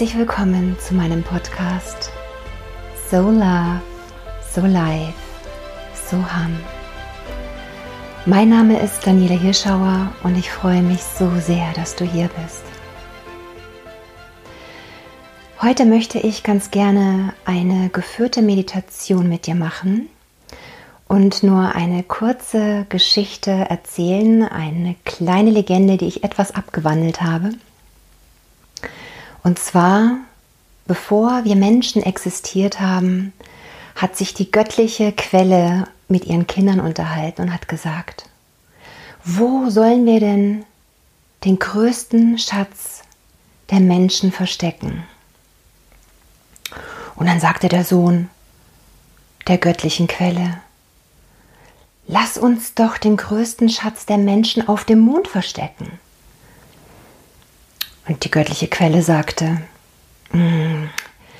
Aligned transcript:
Herzlich 0.00 0.18
willkommen 0.18 0.78
zu 0.78 0.94
meinem 0.94 1.22
Podcast 1.22 2.10
So 3.10 3.20
Love, 3.20 3.82
So 4.50 4.62
Life, 4.62 5.12
So 6.08 6.16
Hum. 6.16 6.58
Mein 8.24 8.48
Name 8.48 8.80
ist 8.80 9.06
Daniela 9.06 9.38
Hirschauer 9.38 10.10
und 10.22 10.38
ich 10.38 10.50
freue 10.50 10.80
mich 10.80 11.02
so 11.02 11.30
sehr, 11.38 11.70
dass 11.74 11.96
du 11.96 12.06
hier 12.06 12.30
bist. 12.42 12.62
Heute 15.60 15.84
möchte 15.84 16.18
ich 16.18 16.44
ganz 16.44 16.70
gerne 16.70 17.34
eine 17.44 17.90
geführte 17.90 18.40
Meditation 18.40 19.28
mit 19.28 19.46
dir 19.46 19.54
machen 19.54 20.08
und 21.08 21.42
nur 21.42 21.74
eine 21.74 22.04
kurze 22.04 22.86
Geschichte 22.88 23.50
erzählen, 23.50 24.44
eine 24.44 24.96
kleine 25.04 25.50
Legende, 25.50 25.98
die 25.98 26.06
ich 26.06 26.24
etwas 26.24 26.54
abgewandelt 26.54 27.20
habe. 27.20 27.50
Und 29.42 29.58
zwar, 29.58 30.16
bevor 30.86 31.44
wir 31.44 31.56
Menschen 31.56 32.02
existiert 32.02 32.80
haben, 32.80 33.32
hat 33.96 34.16
sich 34.16 34.34
die 34.34 34.50
göttliche 34.50 35.12
Quelle 35.12 35.86
mit 36.08 36.24
ihren 36.24 36.46
Kindern 36.46 36.80
unterhalten 36.80 37.42
und 37.42 37.54
hat 37.54 37.68
gesagt, 37.68 38.28
wo 39.24 39.68
sollen 39.70 40.06
wir 40.06 40.20
denn 40.20 40.64
den 41.44 41.58
größten 41.58 42.38
Schatz 42.38 43.02
der 43.70 43.80
Menschen 43.80 44.32
verstecken? 44.32 45.04
Und 47.16 47.26
dann 47.26 47.40
sagte 47.40 47.68
der 47.68 47.84
Sohn 47.84 48.28
der 49.46 49.58
göttlichen 49.58 50.06
Quelle, 50.06 50.60
lass 52.06 52.38
uns 52.38 52.74
doch 52.74 52.98
den 52.98 53.16
größten 53.16 53.68
Schatz 53.68 54.06
der 54.06 54.18
Menschen 54.18 54.66
auf 54.68 54.84
dem 54.84 55.00
Mond 55.00 55.28
verstecken. 55.28 55.98
Und 58.06 58.24
die 58.24 58.30
göttliche 58.30 58.68
Quelle 58.68 59.02
sagte, 59.02 59.60
mm, 60.32 60.84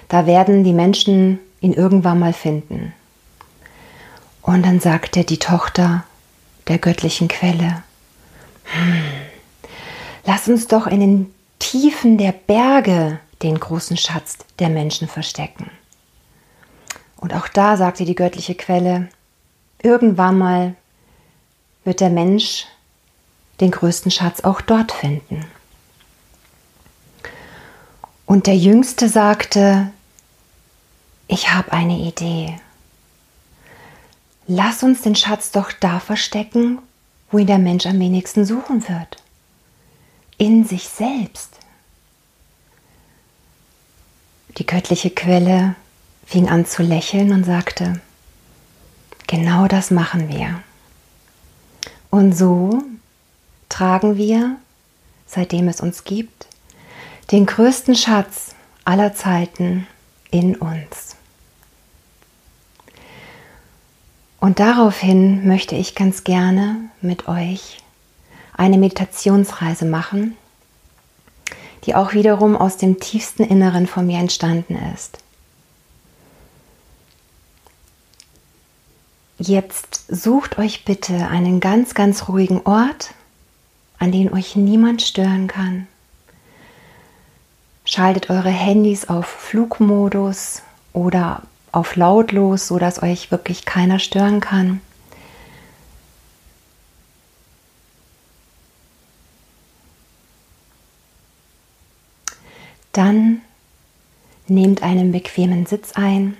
da 0.09 0.27
werden 0.27 0.65
die 0.65 0.73
Menschen 0.73 1.39
ihn 1.61 1.73
irgendwann 1.73 2.19
mal 2.19 2.33
finden. 2.33 2.93
Und 4.43 4.65
dann 4.65 4.81
sagte 4.81 5.25
die 5.25 5.39
Tochter 5.39 6.05
der 6.69 6.79
göttlichen 6.79 7.29
Quelle, 7.29 7.83
hm, 8.65 9.03
lass 10.25 10.49
uns 10.49 10.67
doch 10.67 10.87
in 10.87 11.01
den 11.01 11.35
Tiefen 11.59 12.19
der 12.19 12.33
Berge 12.33 13.21
den 13.43 13.59
großen 13.59 13.97
Schatz 13.97 14.39
der 14.59 14.69
Menschen 14.69 15.09
verstecken. 15.09 15.71
Und 17.17 17.35
auch 17.35 17.49
da 17.49 17.77
sagte 17.77 18.05
die 18.05 18.15
göttliche 18.15 18.55
Quelle, 18.55 19.09
irgendwann 19.83 20.39
mal 20.39 20.75
wird 21.85 22.01
der 22.01 22.11
Mensch 22.11 22.67
den 23.61 23.71
größten 23.71 24.11
Schatz 24.11 24.41
auch 24.41 24.61
dort 24.61 24.93
finden. 24.93 25.45
Und 28.31 28.47
der 28.47 28.57
Jüngste 28.57 29.09
sagte, 29.09 29.91
ich 31.27 31.53
habe 31.53 31.73
eine 31.73 31.99
Idee. 31.99 32.61
Lass 34.47 34.85
uns 34.85 35.03
den 35.03 35.17
Schatz 35.17 35.51
doch 35.51 35.73
da 35.73 35.99
verstecken, 35.99 36.79
wo 37.33 37.39
ihn 37.39 37.49
der 37.49 37.59
Mensch 37.59 37.87
am 37.87 37.99
wenigsten 37.99 38.45
suchen 38.45 38.89
wird. 38.89 39.21
In 40.39 40.65
sich 40.65 40.85
selbst. 40.85 41.59
Die 44.59 44.67
göttliche 44.67 45.11
Quelle 45.11 45.75
fing 46.25 46.49
an 46.49 46.67
zu 46.67 46.85
lächeln 46.85 47.33
und 47.33 47.43
sagte, 47.43 48.01
genau 49.27 49.67
das 49.67 49.91
machen 49.91 50.29
wir. 50.29 50.63
Und 52.11 52.39
so 52.39 52.81
tragen 53.69 54.17
wir, 54.17 54.55
seitdem 55.27 55.67
es 55.67 55.81
uns 55.81 56.05
gibt, 56.05 56.47
den 57.31 57.47
größten 57.47 57.95
Schatz 57.95 58.55
aller 58.85 59.15
Zeiten 59.15 59.87
in 60.31 60.57
uns. 60.57 61.17
Und 64.41 64.59
daraufhin 64.59 65.47
möchte 65.47 65.77
ich 65.77 65.95
ganz 65.95 66.25
gerne 66.25 66.77
mit 67.03 67.29
euch 67.29 67.79
eine 68.57 68.79
Meditationsreise 68.79 69.85
machen, 69.85 70.37
die 71.85 71.95
auch 71.95 72.15
wiederum 72.15 72.57
aus 72.57 72.77
dem 72.77 73.01
tiefsten 73.01 73.43
Inneren 73.43 73.87
von 73.87 74.07
mir 74.07 74.19
entstanden 74.19 74.77
ist. 74.95 75.19
Jetzt 79.39 80.05
sucht 80.09 80.59
euch 80.59 80.85
bitte 80.85 81.29
einen 81.29 81.61
ganz, 81.61 81.95
ganz 81.95 82.29
ruhigen 82.29 82.61
Ort, 82.67 83.15
an 83.99 84.13
den 84.13 84.33
euch 84.33 84.57
niemand 84.57 85.01
stören 85.01 85.47
kann. 85.47 85.87
Schaltet 87.91 88.31
eure 88.31 88.51
Handys 88.51 89.09
auf 89.09 89.27
Flugmodus 89.27 90.63
oder 90.93 91.43
auf 91.73 91.97
lautlos, 91.97 92.69
so 92.69 92.79
dass 92.79 93.03
euch 93.03 93.33
wirklich 93.33 93.65
keiner 93.65 93.99
stören 93.99 94.39
kann. 94.39 94.81
Dann 102.93 103.41
nehmt 104.47 104.85
einen 104.85 105.11
bequemen 105.11 105.67
Sitz 105.67 105.95
ein. 105.95 106.37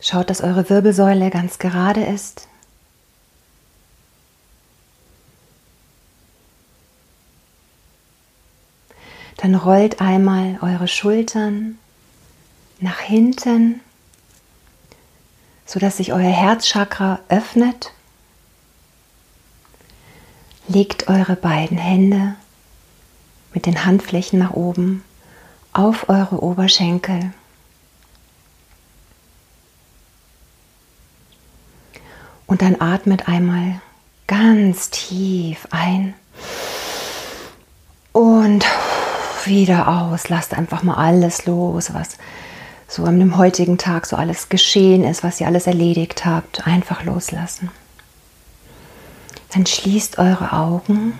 Schaut, 0.00 0.30
dass 0.30 0.40
eure 0.40 0.70
Wirbelsäule 0.70 1.28
ganz 1.28 1.58
gerade 1.58 2.04
ist. 2.04 2.48
Dann 9.38 9.54
rollt 9.54 10.00
einmal 10.00 10.58
eure 10.62 10.88
Schultern 10.88 11.78
nach 12.80 12.98
hinten, 13.00 13.80
sodass 15.64 15.96
sich 15.96 16.12
euer 16.12 16.30
Herzchakra 16.30 17.20
öffnet. 17.28 17.92
Legt 20.66 21.08
eure 21.08 21.36
beiden 21.36 21.78
Hände 21.78 22.34
mit 23.54 23.64
den 23.64 23.84
Handflächen 23.84 24.40
nach 24.40 24.52
oben 24.52 25.04
auf 25.72 26.08
eure 26.08 26.42
Oberschenkel. 26.42 27.32
Und 32.46 32.60
dann 32.62 32.80
atmet 32.80 33.28
einmal 33.28 33.80
ganz 34.26 34.90
tief 34.90 35.68
ein 35.70 36.14
und 38.12 38.66
wieder 39.48 39.88
aus. 39.88 40.28
Lasst 40.28 40.54
einfach 40.54 40.82
mal 40.82 40.94
alles 40.94 41.46
los, 41.46 41.92
was 41.94 42.18
so 42.86 43.04
an 43.04 43.18
dem 43.18 43.36
heutigen 43.36 43.78
Tag 43.78 44.06
so 44.06 44.16
alles 44.16 44.48
geschehen 44.48 45.04
ist, 45.04 45.22
was 45.22 45.40
ihr 45.40 45.46
alles 45.46 45.66
erledigt 45.66 46.24
habt. 46.24 46.66
Einfach 46.66 47.04
loslassen. 47.04 47.70
Dann 49.52 49.66
schließt 49.66 50.18
eure 50.18 50.52
Augen 50.52 51.14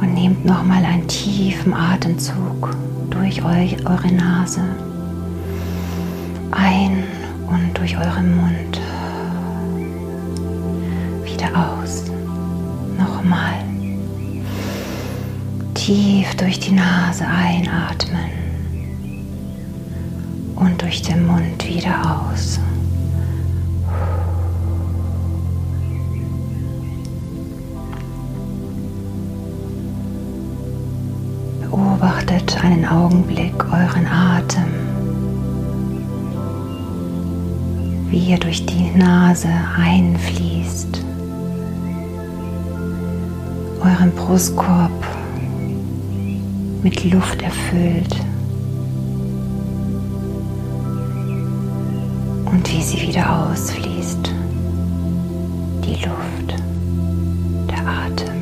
und 0.00 0.14
nehmt 0.14 0.44
nochmal 0.44 0.84
einen 0.84 1.08
tiefen 1.08 1.72
Atemzug 1.72 2.76
durch 3.10 3.44
euch, 3.44 3.76
eure 3.86 4.12
Nase 4.12 4.62
ein 6.50 7.04
und 7.46 7.78
durch 7.78 7.96
euren 7.96 8.36
Mund 8.36 8.80
wieder 11.24 11.48
aus. 11.54 12.04
Nochmal 12.98 13.67
tief 15.88 16.34
durch 16.34 16.60
die 16.60 16.72
Nase 16.72 17.24
einatmen 17.26 18.28
und 20.54 20.82
durch 20.82 21.00
den 21.00 21.26
Mund 21.26 21.66
wieder 21.66 22.28
aus. 22.30 22.60
Beobachtet 31.62 32.62
einen 32.62 32.84
Augenblick 32.84 33.54
euren 33.64 34.06
Atem, 34.06 34.66
wie 38.10 38.32
er 38.32 38.38
durch 38.38 38.66
die 38.66 38.90
Nase 38.94 39.48
einfließt, 39.78 41.02
euren 43.80 44.12
Brustkorb 44.14 45.17
mit 46.82 47.04
Luft 47.04 47.42
erfüllt 47.42 48.16
und 52.44 52.72
wie 52.72 52.82
sie 52.82 53.00
wieder 53.00 53.50
ausfließt, 53.50 54.32
die 55.84 56.04
Luft, 56.04 56.54
der 57.68 57.86
Atem. 57.86 58.34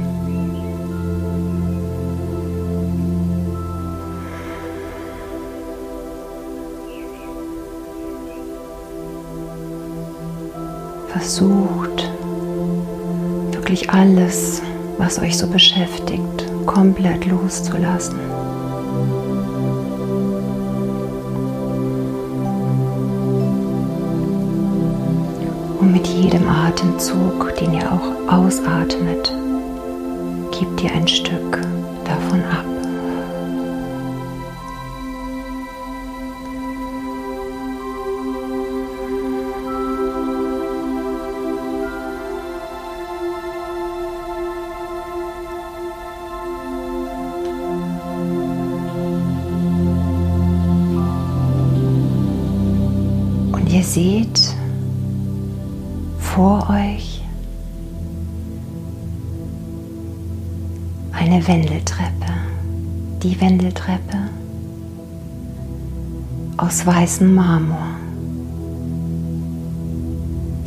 Versucht 11.09 12.11
wirklich 13.53 13.91
alles 13.91 14.63
was 14.99 15.19
euch 15.19 15.37
so 15.37 15.47
beschäftigt, 15.47 16.46
komplett 16.67 17.25
loszulassen. 17.27 18.19
Und 25.81 25.93
mit 25.93 26.07
jedem 26.07 26.49
Atemzug, 26.49 27.55
den 27.61 27.75
ihr 27.75 27.91
auch 27.91 28.33
ausatmet, 28.33 29.33
gebt 30.51 30.83
ihr 30.83 30.93
ein 30.93 31.09
Stück 31.09 31.61
aus 66.57 66.87
weißem 66.87 67.35
Marmor, 67.35 67.87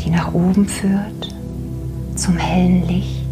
die 0.01 0.11
nach 0.11 0.33
oben 0.33 0.67
führt 0.67 1.35
zum 2.15 2.37
hellen 2.37 2.87
Licht 2.87 3.25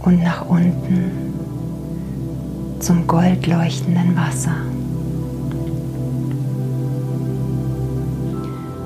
und 0.00 0.22
nach 0.22 0.48
unten 0.48 1.12
zum 2.80 3.06
goldleuchtenden 3.06 4.16
Wasser. 4.16 4.56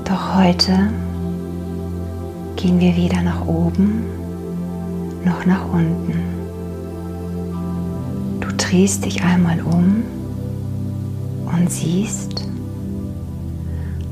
Doch 0.04 0.36
heute 0.36 0.90
gehen 2.56 2.80
wir 2.80 2.94
weder 2.96 3.22
nach 3.22 3.46
oben 3.46 4.04
noch 5.24 5.46
nach 5.46 5.64
unten. 5.72 6.12
Du 8.40 8.48
drehst 8.56 9.06
dich 9.06 9.22
einmal 9.22 9.60
um 9.62 10.04
und 11.56 11.70
siehst 11.70 12.44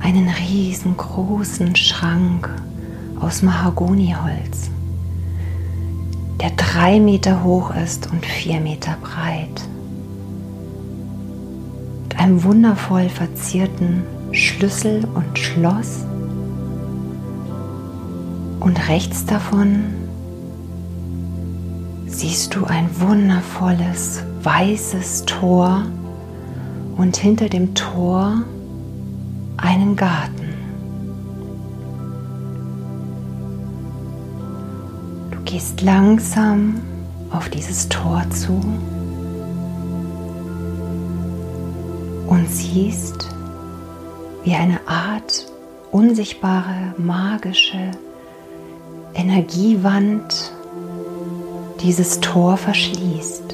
einen 0.00 0.28
riesengroßen 0.28 1.76
Schrank 1.76 2.48
aus 3.20 3.42
Mahagoniholz, 3.42 4.70
der 6.40 6.50
drei 6.50 7.00
Meter 7.00 7.44
hoch 7.44 7.74
ist 7.74 8.10
und 8.10 8.24
vier 8.24 8.60
Meter 8.60 8.96
breit. 9.02 9.68
Mit 12.04 12.18
einem 12.18 12.42
wundervoll 12.44 13.08
verzierten 13.08 14.02
Schlüssel 14.32 15.06
und 15.14 15.38
Schloss 15.38 16.04
und 18.60 18.88
rechts 18.88 19.26
davon 19.26 19.84
siehst 22.06 22.54
du 22.54 22.64
ein 22.64 22.88
wundervolles 23.00 24.22
weißes 24.42 25.24
Tor 25.26 25.84
und 26.96 27.16
hinter 27.16 27.48
dem 27.48 27.74
Tor 27.74 28.42
einen 29.56 29.96
Garten. 29.96 30.54
Du 35.30 35.38
gehst 35.44 35.82
langsam 35.82 36.80
auf 37.30 37.48
dieses 37.48 37.88
Tor 37.88 38.24
zu 38.30 38.60
und 42.26 42.48
siehst, 42.48 43.28
wie 44.44 44.54
eine 44.54 44.80
Art 44.86 45.46
unsichtbare, 45.90 46.94
magische 46.98 47.92
Energiewand 49.14 50.52
dieses 51.80 52.20
Tor 52.20 52.56
verschließt. 52.56 53.53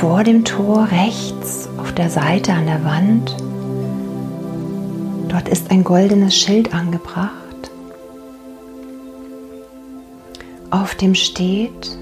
Vor 0.00 0.24
dem 0.24 0.46
Tor 0.46 0.88
rechts 0.90 1.68
auf 1.76 1.92
der 1.92 2.08
Seite 2.08 2.54
an 2.54 2.64
der 2.64 2.82
Wand, 2.86 3.36
dort 5.28 5.46
ist 5.46 5.70
ein 5.70 5.84
goldenes 5.84 6.34
Schild 6.34 6.72
angebracht. 6.72 7.70
Auf 10.70 10.94
dem 10.94 11.14
steht 11.14 11.98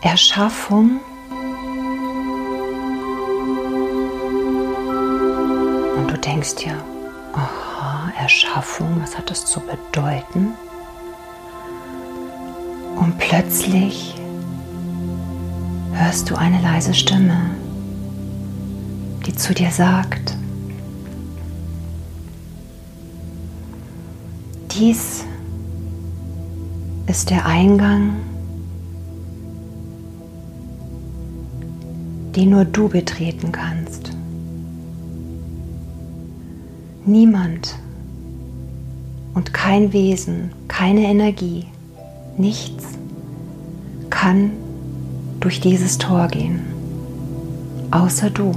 Erschaffung 0.00 1.00
und 5.98 6.10
du 6.10 6.16
denkst 6.16 6.54
dir, 6.54 6.72
aha, 7.34 8.10
Erschaffung, 8.18 8.98
was 9.02 9.18
hat 9.18 9.28
das 9.28 9.44
zu 9.44 9.60
bedeuten? 9.60 10.54
Und 12.96 13.18
plötzlich 13.18 14.14
hörst 16.00 16.30
du 16.30 16.34
eine 16.34 16.62
leise 16.62 16.94
Stimme, 16.94 17.38
die 19.26 19.34
zu 19.34 19.52
dir 19.52 19.70
sagt, 19.70 20.34
dies 24.70 25.24
ist 27.06 27.28
der 27.28 27.44
Eingang, 27.44 28.16
den 32.34 32.50
nur 32.50 32.64
du 32.64 32.88
betreten 32.88 33.52
kannst. 33.52 34.12
Niemand 37.04 37.74
und 39.34 39.52
kein 39.52 39.92
Wesen, 39.92 40.50
keine 40.66 41.02
Energie, 41.02 41.66
nichts 42.38 42.84
kann 44.08 44.52
durch 45.40 45.58
dieses 45.60 45.96
Tor 45.96 46.28
gehen, 46.28 46.60
außer 47.90 48.28
du. 48.28 48.52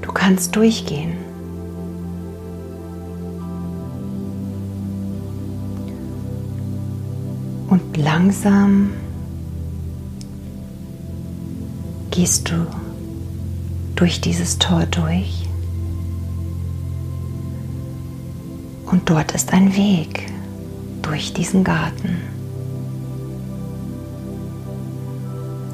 Du 0.00 0.10
kannst 0.12 0.56
durchgehen. 0.56 1.12
Und 7.68 7.96
langsam 7.96 8.90
gehst 12.10 12.50
du 12.50 12.66
durch 13.96 14.20
dieses 14.20 14.58
Tor 14.58 14.86
durch. 14.86 15.46
Und 18.86 19.10
dort 19.10 19.32
ist 19.32 19.52
ein 19.52 19.76
Weg 19.76 20.33
durch 21.04 21.32
diesen 21.32 21.64
Garten. 21.64 22.16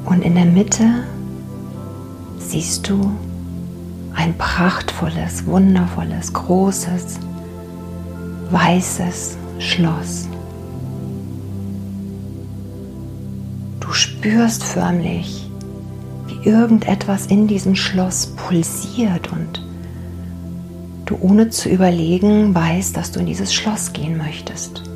Und 0.05 0.23
in 0.23 0.35
der 0.35 0.45
Mitte 0.45 0.85
siehst 2.37 2.89
du 2.89 3.11
ein 4.13 4.37
prachtvolles, 4.37 5.45
wundervolles, 5.45 6.33
großes, 6.33 7.19
weißes 8.51 9.37
Schloss. 9.59 10.27
Du 13.79 13.91
spürst 13.93 14.63
förmlich, 14.63 15.49
wie 16.27 16.49
irgendetwas 16.49 17.27
in 17.27 17.47
diesem 17.47 17.75
Schloss 17.75 18.27
pulsiert 18.35 19.31
und 19.31 19.65
du 21.05 21.17
ohne 21.21 21.49
zu 21.49 21.69
überlegen 21.69 22.53
weißt, 22.53 22.95
dass 22.95 23.11
du 23.11 23.21
in 23.21 23.25
dieses 23.25 23.53
Schloss 23.53 23.93
gehen 23.93 24.17
möchtest. 24.17 24.90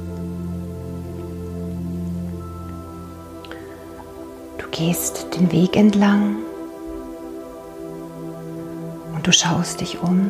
Gehst 4.75 5.27
den 5.39 5.53
Weg 5.53 5.77
entlang 5.77 6.35
und 9.15 9.25
du 9.25 9.31
schaust 9.31 9.79
dich 9.79 10.01
um 10.01 10.29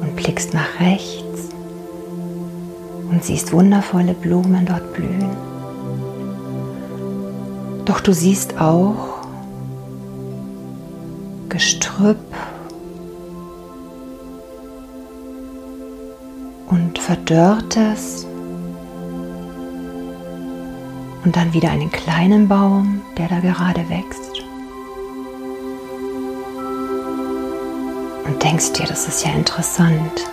und 0.00 0.16
blickst 0.16 0.54
nach 0.54 0.80
rechts 0.80 1.50
und 3.10 3.22
siehst 3.22 3.52
wundervolle 3.52 4.14
Blumen 4.14 4.64
dort 4.64 4.94
blühen. 4.94 5.28
Doch 7.84 8.00
du 8.00 8.14
siehst 8.14 8.58
auch 8.58 9.26
Gestrüpp 11.50 12.16
und 16.68 16.98
verdörrtes 16.98 18.26
Und 21.24 21.36
dann 21.36 21.52
wieder 21.52 21.70
einen 21.70 21.90
kleinen 21.90 22.48
Baum, 22.48 23.02
der 23.18 23.28
da 23.28 23.40
gerade 23.40 23.88
wächst. 23.88 24.42
Und 28.24 28.42
denkst 28.42 28.72
dir, 28.72 28.86
das 28.86 29.06
ist 29.06 29.24
ja 29.24 29.32
interessant. 29.32 30.30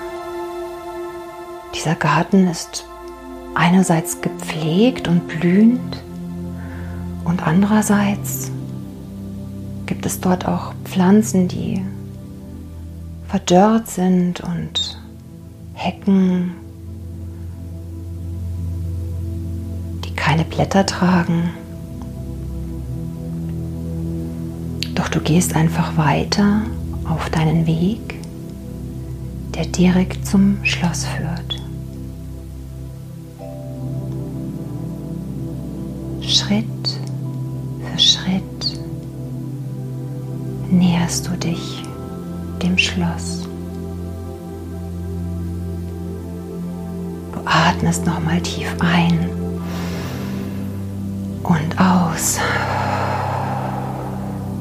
Dieser 1.76 1.96
Garten 1.96 2.48
ist 2.48 2.86
einerseits 3.54 4.22
gepflegt 4.22 5.08
und 5.08 5.28
blühend 5.28 6.04
und 7.28 7.46
andererseits 7.46 8.52
gibt 9.86 10.06
es 10.06 10.22
dort 10.22 10.48
auch 10.48 10.74
Pflanzen, 10.86 11.48
die 11.48 11.84
verdörrt 13.28 13.90
sind 13.90 14.40
und 14.42 15.02
Hecken, 15.74 16.54
Blätter 20.58 20.88
tragen. 20.88 21.52
Doch 24.96 25.08
du 25.08 25.20
gehst 25.20 25.56
einfach 25.56 25.98
weiter 25.98 26.64
auf 27.08 27.30
deinen 27.30 27.68
Weg, 27.68 28.16
der 29.54 29.68
direkt 29.68 30.26
zum 30.26 30.58
Schloss 30.64 31.06
führt. 31.06 31.62
Schritt 36.22 36.66
für 37.84 38.00
Schritt 38.00 38.80
näherst 40.72 41.28
du 41.28 41.38
dich 41.38 41.84
dem 42.64 42.80
Schloss. 42.80 43.48
Du 47.32 47.40
atmest 47.46 48.08
nochmal 48.08 48.42
tief 48.42 48.76
ein 48.80 49.37
und 51.48 51.80
aus, 51.80 52.40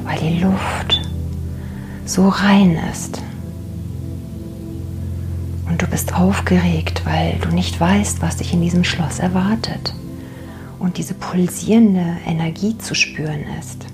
weil 0.05 0.17
die 0.19 0.39
Luft 0.39 1.01
so 2.05 2.29
rein 2.29 2.79
ist. 2.91 3.21
Und 5.67 5.81
du 5.81 5.87
bist 5.87 6.15
aufgeregt, 6.15 7.01
weil 7.03 7.35
du 7.41 7.49
nicht 7.49 7.77
weißt, 7.79 8.21
was 8.21 8.37
dich 8.37 8.53
in 8.53 8.61
diesem 8.61 8.85
Schloss 8.85 9.19
erwartet 9.19 9.93
und 10.79 10.97
diese 10.97 11.13
pulsierende 11.13 12.17
Energie 12.25 12.77
zu 12.77 12.95
spüren 12.95 13.43
ist. 13.59 13.85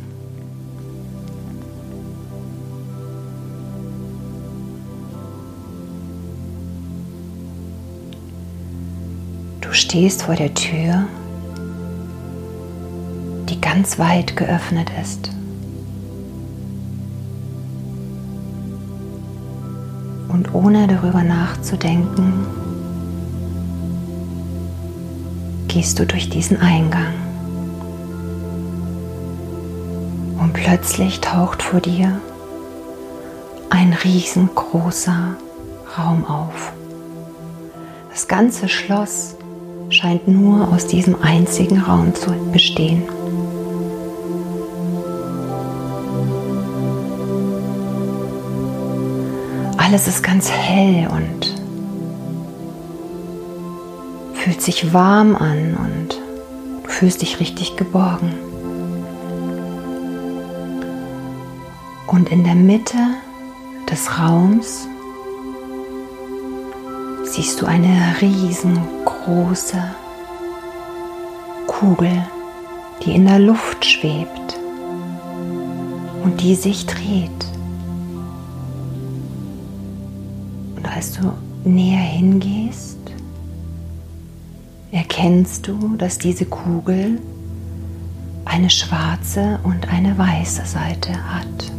Du 9.62 9.74
stehst 9.74 10.22
vor 10.22 10.36
der 10.36 10.54
Tür, 10.54 11.08
ganz 13.74 13.98
weit 13.98 14.38
geöffnet 14.38 14.92
ist. 15.02 15.32
Und 20.28 20.54
ohne 20.54 20.86
darüber 20.86 21.24
nachzudenken, 21.24 22.46
gehst 25.68 25.98
du 25.98 26.06
durch 26.06 26.30
diesen 26.30 26.58
Eingang. 26.62 27.16
Und 30.40 30.54
plötzlich 30.54 31.20
taucht 31.22 31.64
vor 31.64 31.80
dir 31.80 32.22
ein 33.72 33.94
riesengroßer 34.04 35.36
Raum 35.98 36.26
auf. 36.26 36.74
Das 38.12 38.28
ganze 38.28 38.70
Schloss 38.70 39.36
scheint 39.90 40.28
nur 40.28 40.72
aus 40.72 40.86
diesem 40.86 41.20
einzigen 41.24 41.80
Raum 41.80 42.14
zu 42.14 42.30
bestehen. 42.52 43.02
Alles 49.94 50.08
ist 50.08 50.24
ganz 50.24 50.50
hell 50.50 51.08
und 51.08 51.54
fühlt 54.34 54.60
sich 54.60 54.92
warm 54.92 55.36
an 55.36 55.76
und 55.76 56.20
du 56.84 56.90
fühlst 56.90 57.22
dich 57.22 57.40
richtig 57.40 57.76
geborgen. 57.76 58.34
Und 62.08 62.32
in 62.32 62.44
der 62.44 62.56
Mitte 62.56 62.98
des 63.88 64.18
Raums 64.18 64.88
siehst 67.26 67.62
du 67.62 67.68
eine 67.68 68.16
riesengroße 68.20 69.78
Kugel, 71.68 72.26
die 73.06 73.14
in 73.14 73.28
der 73.28 73.38
Luft 73.38 73.86
schwebt 73.86 74.58
und 76.24 76.42
die 76.42 76.56
sich 76.56 76.88
dreht. 76.88 77.43
Näher 81.66 82.00
hingehst, 82.00 82.98
erkennst 84.92 85.68
du, 85.68 85.96
dass 85.98 86.18
diese 86.18 86.46
Kugel 86.46 87.20
eine 88.46 88.70
schwarze 88.70 89.60
und 89.64 89.90
eine 89.90 90.18
weiße 90.18 90.66
Seite 90.66 91.12
hat. 91.14 91.72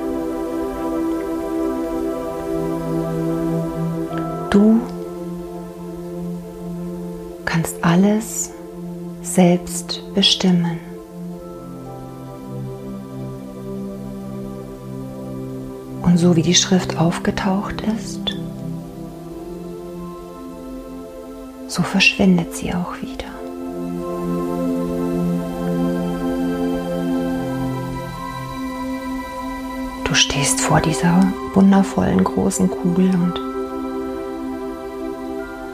Selbst 9.33 10.01
bestimmen. 10.13 10.79
Und 16.03 16.17
so 16.17 16.35
wie 16.35 16.43
die 16.43 16.53
Schrift 16.53 16.97
aufgetaucht 16.97 17.81
ist, 17.81 18.35
so 21.67 21.81
verschwindet 21.81 22.55
sie 22.55 22.73
auch 22.73 22.95
wieder. 23.01 23.23
Du 30.03 30.13
stehst 30.13 30.61
vor 30.61 30.79
dieser 30.79 31.33
wundervollen 31.55 32.23
großen 32.23 32.69
Kugel 32.69 33.09
und 33.15 33.39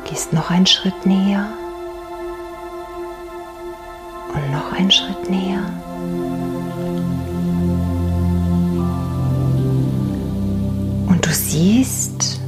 gehst 0.06 0.32
noch 0.32 0.50
einen 0.50 0.66
Schritt 0.66 1.06
näher 1.06 1.50
näher. 5.30 5.64
Und 11.08 11.26
du 11.26 11.30
siehst 11.30 12.40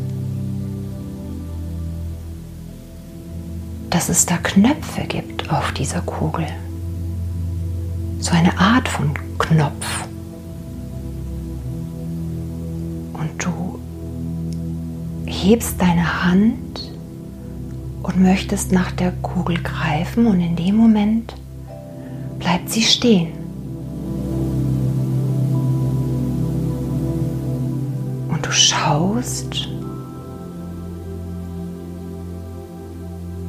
dass 3.92 4.10
es 4.10 4.26
da 4.26 4.38
Knöpfe 4.38 5.04
gibt 5.04 5.52
auf 5.52 5.74
dieser 5.74 6.02
Kugel. 6.02 6.48
So 8.20 8.32
eine 8.32 8.58
Art 8.58 8.88
von 8.88 9.14
Knopf. 9.38 10.08
Und 13.14 13.30
du 13.38 13.80
hebst 15.26 15.80
deine 15.80 16.24
Hand 16.24 16.92
und 18.02 18.20
möchtest 18.20 18.72
nach 18.72 18.92
der 18.92 19.12
Kugel 19.22 19.62
greifen 19.62 20.26
und 20.26 20.40
in 20.40 20.56
dem 20.56 20.78
Moment 20.78 21.36
sie 22.72 22.82
stehen. 22.82 23.34
Und 28.30 28.46
du 28.46 28.52
schaust 28.52 29.68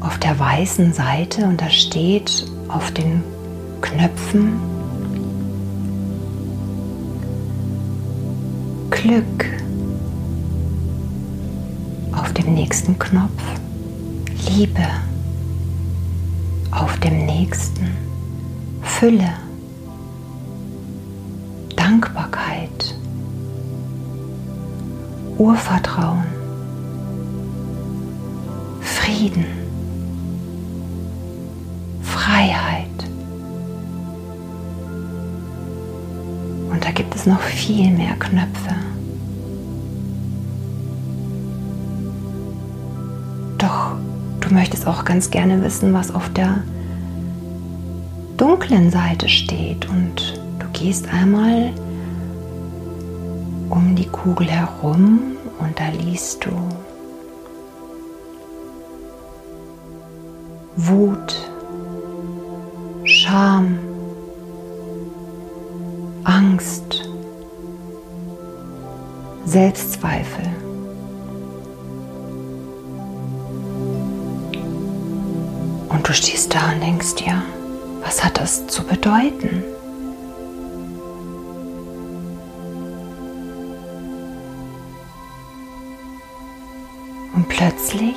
auf 0.01 0.19
der 0.19 0.39
weißen 0.39 0.93
Seite 0.93 1.45
und 1.45 1.61
da 1.61 1.71
steht 1.71 2.47
auf 2.69 2.91
den 2.93 3.23
Knöpfen 3.81 4.61
Glück. 8.91 9.47
Auf 12.13 12.33
dem 12.35 12.55
nächsten 12.55 12.99
Knopf 12.99 13.43
Liebe. 14.49 14.87
Auf 16.71 16.99
dem 17.01 17.27
nächsten 17.27 18.12
Fülle. 19.03 19.33
Dankbarkeit. 21.75 22.95
Urvertrauen. 25.39 26.23
Frieden. 28.81 29.45
Freiheit. 32.01 32.87
Und 36.71 36.85
da 36.85 36.93
gibt 36.93 37.13
es 37.17 37.27
noch 37.27 37.41
viel 37.41 37.91
mehr 37.91 38.15
Knöpfe. 38.21 38.77
Doch 43.59 43.97
du 44.39 44.55
möchtest 44.55 44.87
auch 44.87 45.05
ganz 45.05 45.29
gerne 45.31 45.61
wissen, 45.65 45.93
was 45.93 46.15
auf 46.15 46.29
der 46.35 46.63
dunklen 48.37 48.91
Seite 48.91 49.29
steht. 49.29 49.89
Und 49.89 50.41
du 50.59 50.67
gehst 50.73 51.09
einmal 51.13 51.73
um 53.71 53.95
die 53.97 54.09
Kugel 54.09 54.49
herum 54.49 55.37
und 55.59 55.79
da 55.79 55.89
liest 55.89 56.45
du 56.45 56.51
Wut, 60.77 61.37
Scham, 63.05 63.79
Angst, 66.25 67.09
Selbstzweifel. 69.45 70.47
Und 75.89 76.09
du 76.09 76.13
stehst 76.15 76.55
da 76.55 76.73
und 76.73 76.83
denkst 76.83 77.17
dir, 77.17 77.42
das 78.53 78.67
zu 78.67 78.85
bedeuten? 78.85 79.65
Und 87.35 87.49
plötzlich 87.49 88.17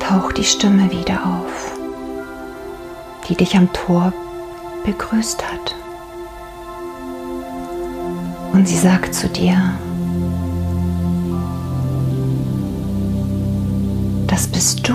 taucht 0.00 0.36
die 0.38 0.44
Stimme 0.44 0.90
wieder 0.90 1.24
auf 1.24 1.74
die 3.28 3.34
dich 3.34 3.56
am 3.56 3.72
Tor 3.72 4.12
begrüßt 4.84 5.42
hat. 5.42 5.74
Und 8.52 8.68
sie 8.68 8.76
sagt 8.76 9.14
zu 9.14 9.28
dir, 9.28 9.56
das 14.26 14.46
bist 14.46 14.86
du. 14.86 14.94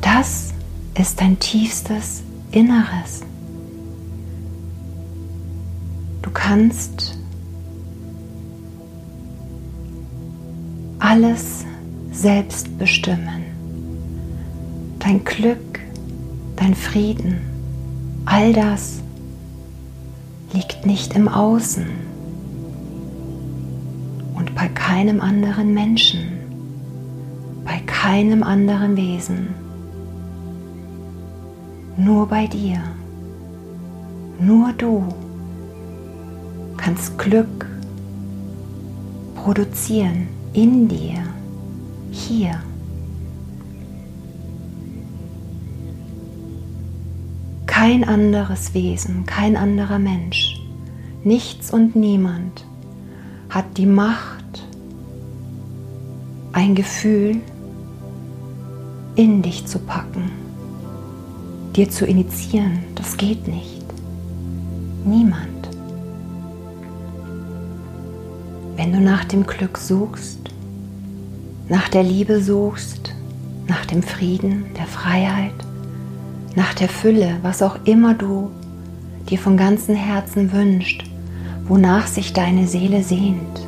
Das 0.00 0.49
ist 0.98 1.20
dein 1.20 1.38
tiefstes 1.38 2.22
Inneres. 2.50 3.22
Du 6.22 6.30
kannst 6.30 7.18
alles 10.98 11.64
selbst 12.12 12.78
bestimmen. 12.78 13.44
Dein 14.98 15.24
Glück 15.24 15.70
dein 16.60 16.74
Frieden, 16.74 17.38
all 18.26 18.52
das 18.52 19.00
liegt 20.52 20.84
nicht 20.84 21.16
im 21.16 21.26
Außen 21.26 21.86
und 24.34 24.54
bei 24.54 24.68
keinem 24.68 25.22
anderen 25.22 25.72
Menschen, 25.72 26.20
bei 27.64 27.80
keinem 27.86 28.42
anderen 28.42 28.96
Wesen, 28.96 29.48
nur 32.04 32.26
bei 32.26 32.46
dir, 32.46 32.80
nur 34.40 34.72
du 34.72 35.04
kannst 36.76 37.18
Glück 37.18 37.66
produzieren 39.34 40.28
in 40.52 40.88
dir, 40.88 41.22
hier. 42.10 42.60
kein 47.80 48.04
anderes 48.04 48.74
Wesen, 48.74 49.24
kein 49.24 49.56
anderer 49.56 49.98
Mensch, 49.98 50.60
nichts 51.24 51.70
und 51.70 51.96
niemand 51.96 52.66
hat 53.48 53.78
die 53.78 53.86
Macht, 53.86 54.66
ein 56.52 56.74
Gefühl 56.74 57.36
in 59.14 59.40
dich 59.40 59.66
zu 59.66 59.78
packen, 59.78 60.30
dir 61.76 61.88
zu 61.88 62.06
initiieren. 62.06 62.80
Das 62.94 63.16
geht 63.16 63.46
nicht. 63.46 63.84
Niemand. 65.04 65.68
Wenn 68.76 68.92
du 68.92 69.00
nach 69.00 69.24
dem 69.24 69.46
Glück 69.46 69.78
suchst, 69.78 70.38
nach 71.68 71.88
der 71.88 72.02
Liebe 72.02 72.42
suchst, 72.42 73.14
nach 73.68 73.86
dem 73.86 74.02
Frieden, 74.02 74.64
der 74.76 74.86
Freiheit, 74.86 75.54
nach 76.56 76.74
der 76.74 76.88
Fülle, 76.88 77.36
was 77.42 77.62
auch 77.62 77.76
immer 77.84 78.14
du 78.14 78.50
dir 79.28 79.38
von 79.38 79.56
ganzem 79.56 79.94
Herzen 79.94 80.52
wünscht, 80.52 81.04
wonach 81.64 82.06
sich 82.06 82.32
deine 82.32 82.66
Seele 82.66 83.02
sehnt, 83.02 83.66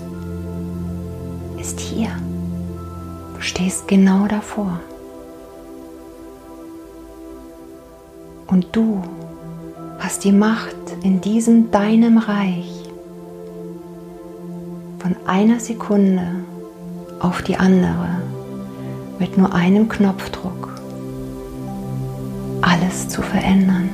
ist 1.60 1.78
hier. 1.78 2.08
Du 3.34 3.40
stehst 3.40 3.86
genau 3.86 4.26
davor. 4.26 4.80
Und 8.52 8.66
du 8.72 9.00
hast 9.98 10.24
die 10.24 10.30
Macht 10.30 10.76
in 11.02 11.22
diesem 11.22 11.70
deinem 11.70 12.18
Reich 12.18 12.82
von 14.98 15.16
einer 15.26 15.58
Sekunde 15.58 16.26
auf 17.18 17.40
die 17.40 17.56
andere 17.56 18.20
mit 19.18 19.38
nur 19.38 19.54
einem 19.54 19.88
Knopfdruck 19.88 20.68
alles 22.60 23.08
zu 23.08 23.22
verändern. 23.22 23.88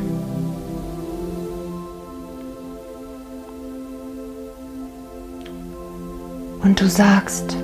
Und 6.65 6.81
du 6.81 6.89
sagst, 6.89 7.57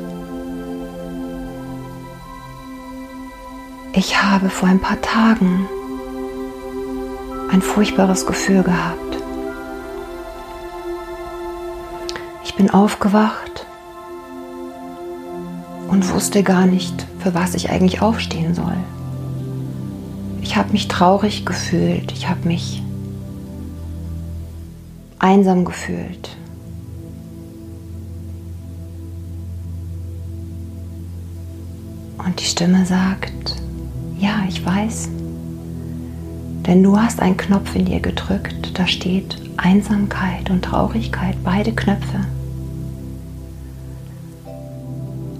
ich 3.94 4.22
habe 4.22 4.48
vor 4.48 4.68
ein 4.68 4.78
paar 4.78 5.00
Tagen 5.02 5.66
ein 7.54 7.62
furchtbares 7.62 8.26
Gefühl 8.26 8.64
gehabt. 8.64 8.98
Ich 12.42 12.56
bin 12.56 12.68
aufgewacht 12.68 13.64
und 15.88 16.12
wusste 16.12 16.42
gar 16.42 16.66
nicht, 16.66 17.06
für 17.20 17.32
was 17.32 17.54
ich 17.54 17.70
eigentlich 17.70 18.02
aufstehen 18.02 18.54
soll. 18.54 18.76
Ich 20.42 20.56
habe 20.56 20.72
mich 20.72 20.88
traurig 20.88 21.46
gefühlt, 21.46 22.10
ich 22.10 22.28
habe 22.28 22.48
mich 22.48 22.82
einsam 25.20 25.64
gefühlt. 25.64 26.36
Und 32.18 32.40
die 32.40 32.46
Stimme 32.46 32.84
sagt, 32.84 33.62
ja, 34.18 34.42
ich 34.48 34.66
weiß, 34.66 35.08
denn 36.66 36.82
du 36.82 36.98
hast 36.98 37.20
einen 37.20 37.36
Knopf 37.36 37.74
in 37.74 37.84
dir 37.84 38.00
gedrückt, 38.00 38.78
da 38.78 38.86
steht 38.86 39.38
Einsamkeit 39.56 40.50
und 40.50 40.64
Traurigkeit, 40.64 41.36
beide 41.44 41.72
Knöpfe. 41.72 42.20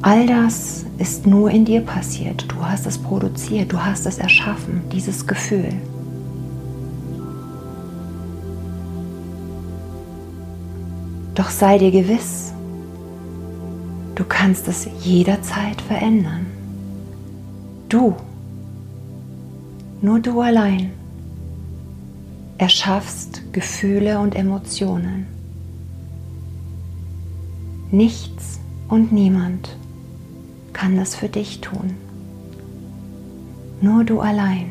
All 0.03 0.27
das 0.27 0.85
ist 0.99 1.27
nur 1.27 1.51
in 1.51 1.65
dir 1.65 1.81
passiert. 1.81 2.45
Du 2.49 2.63
hast 2.63 2.87
es 2.87 2.99
produziert, 2.99 3.73
du 3.73 3.83
hast 3.83 4.05
es 4.05 4.19
erschaffen, 4.19 4.83
dieses 4.93 5.27
Gefühl. 5.27 5.73
Doch 11.35 11.49
sei 11.49 11.79
dir 11.79 11.91
gewiss, 11.91 12.53
du 14.15 14.25
kannst 14.25 14.69
es 14.69 14.87
jederzeit 15.01 15.81
verändern. 15.81 16.47
Du, 17.89 18.15
nur 20.01 20.21
du 20.21 20.41
allein, 20.43 20.91
erschaffst 22.65 23.43
Gefühle 23.53 24.21
und 24.21 24.35
Emotionen. 24.35 25.27
Nichts 27.91 28.59
und 28.89 29.13
niemand 29.13 29.77
kann 30.73 30.97
das 30.97 31.15
für 31.15 31.29
dich 31.29 31.61
tun. 31.61 31.93
Nur 33.83 34.03
du 34.05 34.21
allein. 34.21 34.71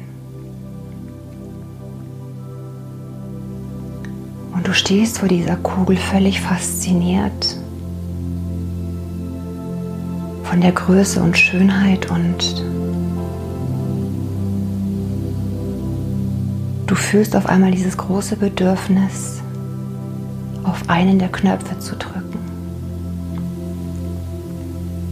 Und 4.55 4.67
du 4.67 4.73
stehst 4.73 5.19
vor 5.19 5.29
dieser 5.29 5.57
Kugel 5.57 5.97
völlig 5.97 6.41
fasziniert 6.41 7.57
von 10.45 10.61
der 10.61 10.71
Größe 10.71 11.21
und 11.21 11.37
Schönheit 11.37 12.09
und 12.09 12.65
du 16.87 16.95
fühlst 16.95 17.35
auf 17.35 17.45
einmal 17.45 17.71
dieses 17.71 17.97
große 17.97 18.35
Bedürfnis, 18.35 19.41
auf 20.63 20.89
einen 20.89 21.19
der 21.19 21.29
Knöpfe 21.29 21.77
zu 21.79 21.95
drücken. 21.95 22.39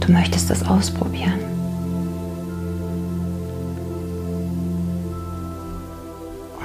Du 0.00 0.12
möchtest 0.12 0.50
das 0.50 0.66
ausprobieren. 0.66 1.38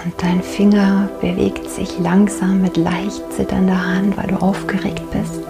Und 0.04 0.14
dein 0.18 0.42
Finger 0.42 1.10
bewegt 1.22 1.70
sich 1.70 2.00
langsam 2.00 2.62
mit 2.62 2.78
leicht 2.78 3.22
zitternder 3.34 3.78
Hand, 3.78 4.18
weil 4.18 4.28
du 4.28 4.36
aufgeregt 4.42 5.04
bist. 5.12 5.44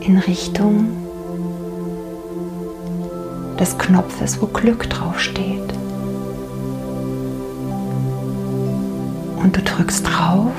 In 0.00 0.16
Richtung 0.18 0.99
des 3.60 3.78
Knopfes, 3.78 4.40
wo 4.40 4.46
Glück 4.46 4.90
draufsteht. 4.90 5.72
Und 9.36 9.56
du 9.56 9.62
drückst 9.62 10.06
drauf 10.06 10.52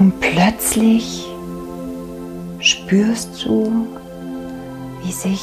Und 0.00 0.18
plötzlich 0.18 1.26
spürst 2.58 3.44
du, 3.44 3.86
wie 5.02 5.12
sich 5.12 5.42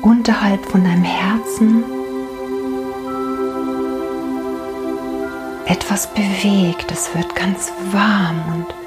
unterhalb 0.00 0.64
von 0.64 0.82
deinem 0.82 1.04
Herzen 1.04 1.84
etwas 5.66 6.06
bewegt. 6.14 6.90
Es 6.90 7.14
wird 7.14 7.36
ganz 7.36 7.70
warm 7.92 8.42
und 8.54 8.83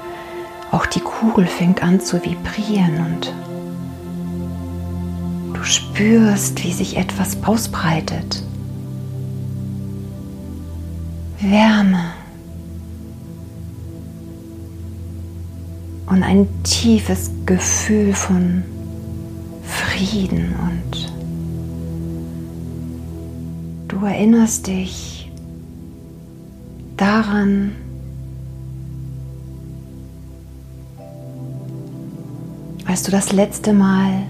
auch 0.70 0.86
die 0.86 1.00
Kugel 1.00 1.46
fängt 1.46 1.82
an 1.82 2.00
zu 2.00 2.22
vibrieren 2.24 3.04
und 3.06 3.34
du 5.54 5.64
spürst, 5.64 6.62
wie 6.64 6.72
sich 6.72 6.96
etwas 6.96 7.42
ausbreitet. 7.44 8.42
Wärme. 11.40 12.18
und 16.10 16.22
ein 16.22 16.48
tiefes 16.62 17.30
Gefühl 17.44 18.14
von 18.14 18.62
Frieden 19.62 20.54
und 20.54 21.12
du 23.88 24.04
erinnerst 24.06 24.66
dich 24.66 25.30
daran, 26.96 27.72
als 32.88 33.02
du 33.02 33.10
das 33.10 33.32
letzte 33.32 33.74
Mal 33.74 34.22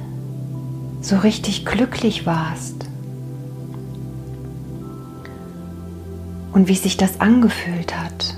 so 1.00 1.16
richtig 1.18 1.64
glücklich 1.64 2.26
warst 2.26 2.86
und 6.52 6.66
wie 6.66 6.74
sich 6.74 6.96
das 6.96 7.20
angefühlt 7.20 7.96
hat. 7.96 8.36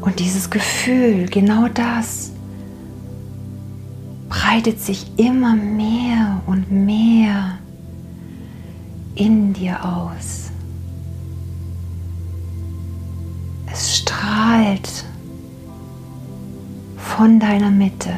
Und 0.00 0.20
dieses 0.20 0.48
Gefühl, 0.48 1.26
genau 1.26 1.66
das, 1.66 2.30
breitet 4.28 4.80
sich 4.80 5.10
immer 5.18 5.56
mehr 5.56 6.40
und 6.46 6.70
mehr 6.70 7.58
in 9.16 9.52
dir 9.54 9.84
aus. 9.84 10.52
Es 13.72 13.98
strahlt 13.98 15.09
von 17.20 17.38
deiner 17.38 17.70
Mitte 17.70 18.14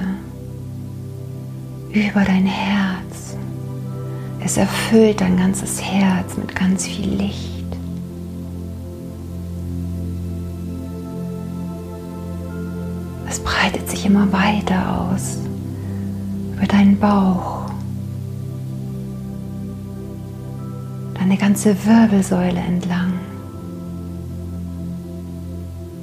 über 1.93 2.25
dein 2.25 2.47
Herz. 2.47 3.37
Es 4.45 4.57
erfüllt 4.57 5.21
dein 5.21 5.37
ganzes 5.37 5.83
Herz 5.83 6.37
mit 6.37 6.55
ganz 6.55 6.87
viel 6.87 7.09
Licht. 7.09 7.51
breitet 13.43 13.91
sich 13.91 14.07
immer 14.07 14.33
weiter 14.33 15.11
aus 15.11 15.39
über 16.55 16.67
deinen 16.67 16.97
Bauch, 16.97 17.73
deine 21.15 21.37
ganze 21.37 21.75
Wirbelsäule 21.85 22.61
entlang. 22.61 23.15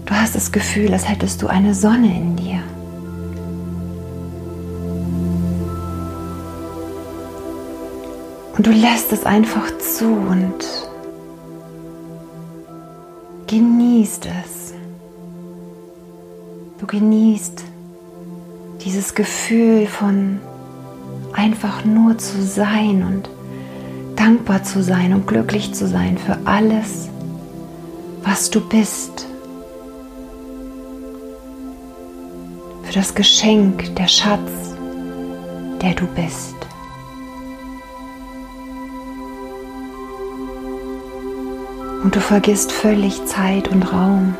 Du 0.05 0.13
hast 0.13 0.35
das 0.35 0.51
Gefühl, 0.51 0.91
als 0.91 1.07
hättest 1.07 1.41
du 1.41 1.47
eine 1.47 1.73
Sonne 1.73 2.13
in 2.13 2.35
dir. 2.35 2.61
Und 8.59 8.67
du 8.67 8.71
lässt 8.71 9.13
es 9.13 9.25
einfach 9.25 9.71
zu 9.77 10.03
und 10.03 10.65
genießt 13.47 14.25
es. 14.25 14.73
Du 16.77 16.85
genießt 16.85 17.63
dieses 18.83 19.15
Gefühl 19.15 19.87
von 19.87 20.41
einfach 21.31 21.85
nur 21.85 22.17
zu 22.17 22.43
sein 22.43 23.05
und 23.07 23.29
dankbar 24.17 24.61
zu 24.61 24.83
sein 24.83 25.13
und 25.13 25.25
glücklich 25.25 25.73
zu 25.73 25.87
sein 25.87 26.17
für 26.17 26.37
alles, 26.43 27.07
was 28.25 28.49
du 28.49 28.59
bist. 28.59 29.25
Für 32.83 32.91
das 32.91 33.15
Geschenk, 33.15 33.95
der 33.95 34.09
Schatz, 34.09 34.75
der 35.81 35.93
du 35.93 36.05
bist. 36.07 36.58
Und 42.03 42.15
du 42.15 42.21
vergisst 42.21 42.71
völlig 42.71 43.25
Zeit 43.25 43.67
und 43.67 43.83
Raum. 43.91 44.35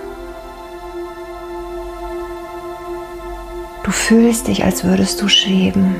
Du 3.83 3.91
fühlst 3.91 4.47
dich, 4.47 4.63
als 4.63 4.83
würdest 4.83 5.21
du 5.21 5.27
schweben. 5.27 5.93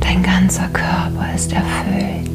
Dein 0.00 0.22
ganzer 0.22 0.68
Körper 0.68 1.34
ist 1.34 1.52
erfüllt 1.52 2.25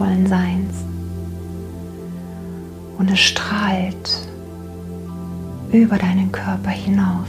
wundervollen 0.00 0.26
Seins. 0.26 0.84
Und 2.98 3.10
es 3.10 3.20
strahlt 3.20 4.28
über 5.72 5.96
deinen 5.96 6.32
Körper 6.32 6.70
hinaus. 6.70 7.28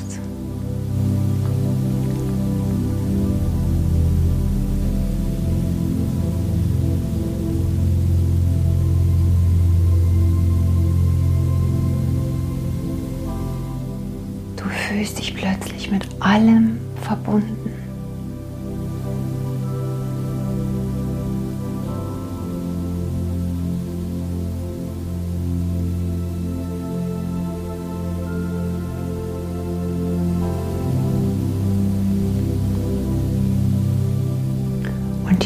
Du 14.57 14.63
fühlst 14.65 15.19
dich 15.19 15.35
plötzlich 15.35 15.91
mit 15.91 16.07
allem 16.19 16.70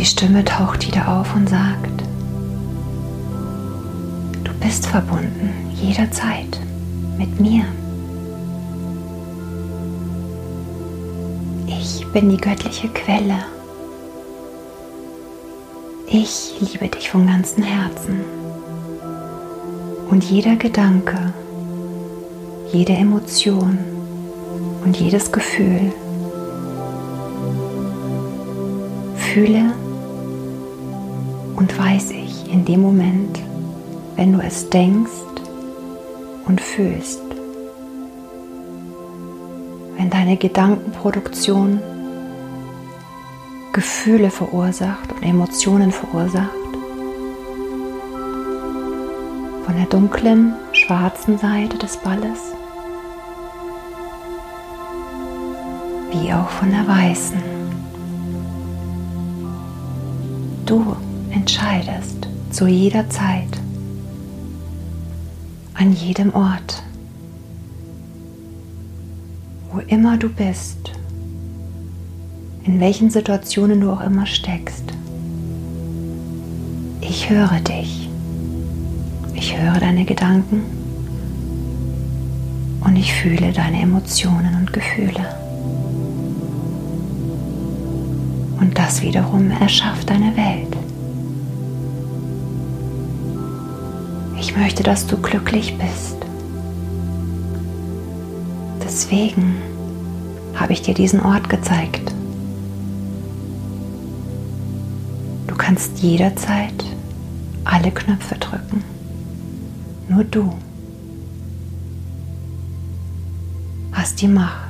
die 0.05 0.11
Stimme 0.11 0.45
taucht 0.45 0.85
wieder 0.85 1.07
auf 1.07 1.35
und 1.35 1.49
sagt, 1.49 2.03
du 4.43 4.53
bist 4.63 4.85
verbunden 4.85 5.51
jederzeit 5.73 6.59
mit 7.17 7.39
mir. 7.39 7.63
Ich 11.65 12.05
bin 12.13 12.29
die 12.29 12.37
göttliche 12.37 12.87
Quelle. 12.89 13.45
Ich 16.05 16.53
liebe 16.59 16.87
dich 16.87 17.09
von 17.09 17.25
ganzem 17.25 17.63
Herzen. 17.63 18.19
Und 20.11 20.23
jeder 20.23 20.55
Gedanke, 20.55 21.33
jede 22.71 22.93
Emotion 22.93 23.79
und 24.83 24.97
jedes 24.97 25.31
Gefühl 25.31 25.91
fühle 29.15 29.73
und 31.55 31.77
weiß 31.77 32.11
ich 32.11 32.51
in 32.51 32.65
dem 32.65 32.81
Moment, 32.81 33.39
wenn 34.15 34.33
du 34.33 34.39
es 34.39 34.69
denkst 34.69 35.11
und 36.45 36.61
fühlst. 36.61 37.21
Wenn 39.97 40.09
deine 40.09 40.37
Gedankenproduktion 40.37 41.79
Gefühle 43.73 44.29
verursacht 44.29 45.11
und 45.11 45.23
Emotionen 45.23 45.91
verursacht, 45.91 46.49
von 49.65 49.75
der 49.75 49.85
dunklen, 49.89 50.53
schwarzen 50.71 51.37
Seite 51.37 51.77
des 51.77 51.97
Balles, 51.97 52.39
wie 56.11 56.31
auch 56.31 56.49
von 56.49 56.71
der 56.71 56.87
weißen. 56.87 57.54
Entscheidest 61.35 62.27
zu 62.49 62.67
jeder 62.67 63.09
Zeit, 63.09 63.59
an 65.73 65.91
jedem 65.91 66.33
Ort, 66.33 66.81
wo 69.71 69.79
immer 69.79 70.17
du 70.17 70.29
bist, 70.29 70.93
in 72.63 72.79
welchen 72.79 73.09
Situationen 73.09 73.81
du 73.81 73.91
auch 73.91 74.01
immer 74.01 74.25
steckst. 74.25 74.85
Ich 77.01 77.29
höre 77.29 77.59
dich. 77.59 78.09
Ich 79.33 79.57
höre 79.57 79.79
deine 79.79 80.05
Gedanken 80.05 80.63
und 82.81 82.95
ich 82.95 83.13
fühle 83.13 83.51
deine 83.51 83.81
Emotionen 83.81 84.55
und 84.55 84.71
Gefühle. 84.71 85.35
Und 88.59 88.77
das 88.77 89.01
wiederum 89.01 89.51
erschafft 89.51 90.09
deine 90.09 90.35
Welt. 90.37 90.84
Ich 94.55 94.61
möchte, 94.61 94.83
dass 94.83 95.05
du 95.05 95.17
glücklich 95.17 95.77
bist. 95.77 96.15
Deswegen 98.81 99.57
habe 100.55 100.71
ich 100.71 100.81
dir 100.81 100.93
diesen 100.93 101.19
Ort 101.19 101.49
gezeigt. 101.49 102.13
Du 105.45 105.55
kannst 105.55 105.99
jederzeit 105.99 106.85
alle 107.65 107.91
Knöpfe 107.91 108.35
drücken. 108.35 108.81
Nur 110.07 110.23
du 110.23 110.53
hast 113.91 114.21
die 114.21 114.29
Macht. 114.29 114.64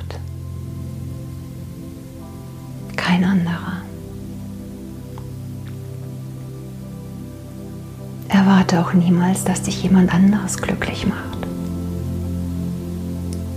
Erwarte 8.66 8.88
auch 8.88 8.94
niemals, 8.94 9.44
dass 9.44 9.62
dich 9.62 9.84
jemand 9.84 10.12
anderes 10.12 10.58
glücklich 10.58 11.06
macht. 11.06 11.38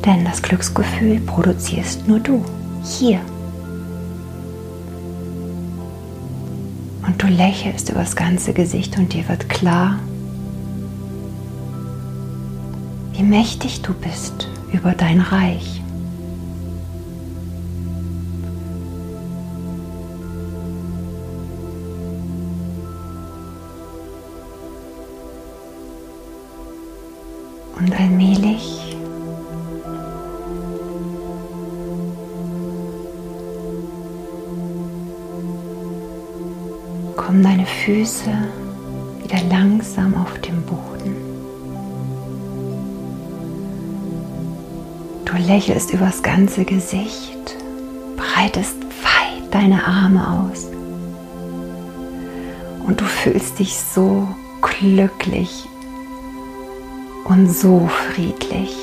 Denn 0.06 0.24
das 0.24 0.43
Glücksgefühl 0.43 1.19
produzierst 1.22 2.08
nur 2.08 2.19
du, 2.19 2.45
hier. 2.84 3.19
Und 7.08 7.22
du 7.22 7.26
lächelst 7.26 7.89
übers 7.89 8.15
ganze 8.15 8.54
Gesicht 8.54 9.00
und 9.00 9.12
dir 9.13 9.28
wird 9.28 9.50
klar, 9.50 9.98
wie 13.13 13.24
mächtig 13.24 13.82
du 13.82 13.95
bist 13.95 14.48
über 14.72 14.91
dein 14.91 15.22
Reich. 15.22 15.82
Und 27.89 27.99
allmählich 27.99 28.95
kommen 37.15 37.41
deine 37.41 37.65
Füße 37.65 38.30
wieder 39.23 39.39
langsam 39.49 40.13
auf 40.13 40.38
den 40.41 40.62
Boden. 40.62 41.15
Du 45.25 45.36
lächelst 45.38 45.91
übers 45.91 46.21
ganze 46.21 46.65
Gesicht, 46.65 47.58
breitest 48.17 48.78
weit 48.84 49.52
deine 49.52 49.84
Arme 49.84 50.45
aus 50.47 50.67
und 52.86 53.02
du 53.02 53.06
fühlst 53.06 53.58
dich 53.58 53.75
so 53.75 54.28
glücklich 54.62 55.65
und 57.30 57.48
so 57.48 57.88
friedlich. 57.88 58.76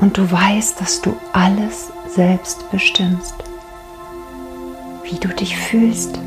Und 0.00 0.16
du 0.16 0.30
weißt, 0.30 0.80
dass 0.80 1.02
du 1.02 1.16
alles 1.32 1.90
selbst 2.08 2.70
bestimmst, 2.70 3.34
wie 5.02 5.18
du 5.18 5.28
dich 5.28 5.56
fühlst. 5.56 6.18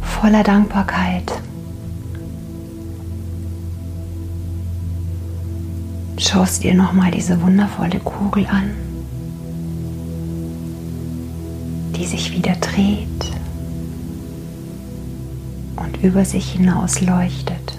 Voller 0.00 0.42
Dankbarkeit 0.42 1.30
schaust 6.18 6.62
dir 6.62 6.74
nochmal 6.74 7.10
diese 7.10 7.40
wundervolle 7.40 7.98
Kugel 8.00 8.46
an. 8.46 8.89
Die 12.00 12.06
sich 12.06 12.32
wieder 12.32 12.54
dreht 12.54 13.06
und 15.76 16.02
über 16.02 16.24
sich 16.24 16.52
hinaus 16.52 17.02
leuchtet. 17.02 17.76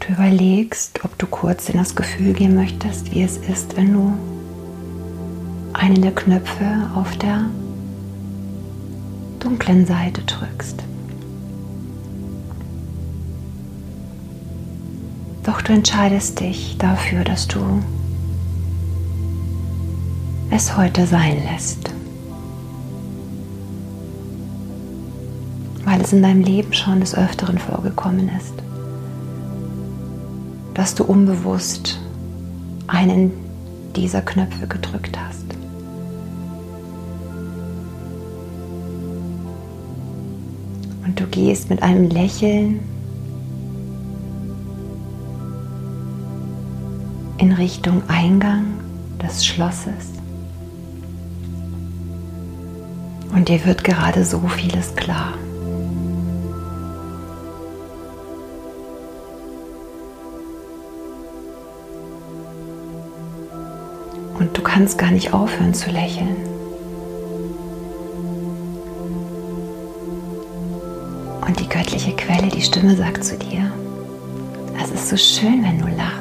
Du 0.00 0.12
überlegst, 0.12 1.02
ob 1.02 1.18
du 1.18 1.26
kurz 1.26 1.70
in 1.70 1.78
das 1.78 1.96
Gefühl 1.96 2.34
gehen 2.34 2.54
möchtest, 2.54 3.14
wie 3.14 3.22
es 3.22 3.38
ist, 3.38 3.78
wenn 3.78 3.94
du 3.94 4.12
einen 5.72 6.02
der 6.02 6.14
Knöpfe 6.14 6.90
auf 6.94 7.16
der 7.16 7.46
dunklen 9.38 9.86
Seite 9.86 10.20
drückst. 10.20 10.89
Doch 15.44 15.62
du 15.62 15.72
entscheidest 15.72 16.40
dich 16.40 16.76
dafür, 16.78 17.24
dass 17.24 17.48
du 17.48 17.60
es 20.50 20.76
heute 20.76 21.06
sein 21.06 21.42
lässt. 21.44 21.90
Weil 25.84 26.00
es 26.02 26.12
in 26.12 26.22
deinem 26.22 26.42
Leben 26.42 26.72
schon 26.74 27.00
des 27.00 27.14
Öfteren 27.14 27.58
vorgekommen 27.58 28.30
ist, 28.38 28.52
dass 30.74 30.94
du 30.94 31.04
unbewusst 31.04 31.98
einen 32.86 33.32
dieser 33.96 34.20
Knöpfe 34.20 34.66
gedrückt 34.66 35.18
hast. 35.18 35.46
Und 41.04 41.18
du 41.18 41.26
gehst 41.26 41.70
mit 41.70 41.82
einem 41.82 42.10
Lächeln 42.10 42.80
in 47.40 47.52
Richtung 47.52 48.02
Eingang 48.06 48.66
des 49.22 49.46
Schlosses. 49.46 50.12
Und 53.34 53.48
dir 53.48 53.64
wird 53.64 53.82
gerade 53.82 54.26
so 54.26 54.40
vieles 54.40 54.94
klar. 54.94 55.32
Und 64.38 64.56
du 64.56 64.62
kannst 64.62 64.98
gar 64.98 65.10
nicht 65.10 65.32
aufhören 65.32 65.72
zu 65.72 65.90
lächeln. 65.90 66.36
Und 71.46 71.58
die 71.58 71.68
göttliche 71.68 72.12
Quelle, 72.16 72.48
die 72.48 72.60
Stimme 72.60 72.94
sagt 72.96 73.24
zu 73.24 73.38
dir, 73.38 73.72
es 74.82 74.90
ist 74.90 75.08
so 75.08 75.16
schön, 75.16 75.64
wenn 75.64 75.78
du 75.78 75.86
lachst. 75.96 76.19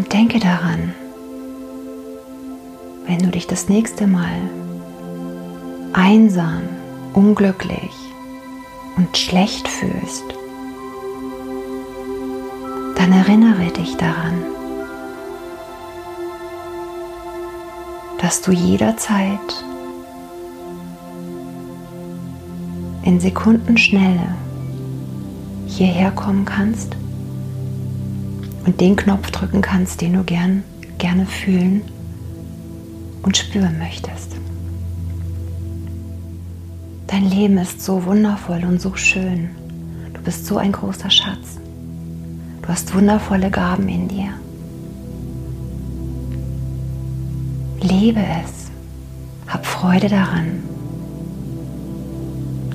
Und 0.00 0.14
denke 0.14 0.38
daran, 0.38 0.94
wenn 3.06 3.18
du 3.18 3.26
dich 3.26 3.46
das 3.46 3.68
nächste 3.68 4.06
Mal 4.06 4.32
einsam, 5.92 6.62
unglücklich 7.12 7.92
und 8.96 9.14
schlecht 9.14 9.68
fühlst, 9.68 10.24
dann 12.96 13.12
erinnere 13.12 13.70
dich 13.72 13.94
daran, 13.98 14.42
dass 18.22 18.40
du 18.40 18.52
jederzeit 18.52 19.64
in 23.02 23.20
Sekundenschnelle 23.20 24.34
hierher 25.66 26.10
kommen 26.10 26.46
kannst 26.46 26.96
und 28.70 28.80
den 28.80 28.94
Knopf 28.94 29.32
drücken 29.32 29.62
kannst, 29.62 30.00
den 30.00 30.12
du 30.12 30.22
gern, 30.22 30.62
gerne 30.98 31.26
fühlen 31.26 31.82
und 33.22 33.36
spüren 33.36 33.80
möchtest. 33.80 34.36
Dein 37.08 37.28
Leben 37.28 37.58
ist 37.58 37.82
so 37.82 38.04
wundervoll 38.04 38.64
und 38.64 38.80
so 38.80 38.94
schön. 38.94 39.50
Du 40.14 40.20
bist 40.22 40.46
so 40.46 40.56
ein 40.56 40.70
großer 40.70 41.10
Schatz. 41.10 41.58
Du 42.62 42.68
hast 42.68 42.94
wundervolle 42.94 43.50
Gaben 43.50 43.88
in 43.88 44.06
dir. 44.06 44.34
Lebe 47.80 48.20
es. 48.20 48.70
Hab 49.48 49.66
Freude 49.66 50.08
daran. 50.08 50.62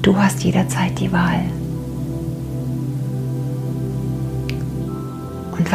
Du 0.01 0.17
hast 0.17 0.43
jederzeit 0.43 0.99
die 0.99 1.13
Wahl. 1.13 1.45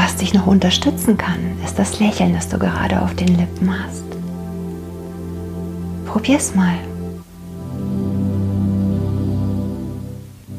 Was 0.02 0.16
dich 0.16 0.32
noch 0.32 0.46
unterstützen 0.46 1.18
kann, 1.18 1.40
ist 1.62 1.78
das 1.78 2.00
Lächeln, 2.00 2.32
das 2.32 2.48
du 2.48 2.58
gerade 2.58 3.02
auf 3.02 3.14
den 3.14 3.36
Lippen 3.36 3.70
hast. 3.70 4.04
Probier's 6.06 6.54
mal. 6.54 6.74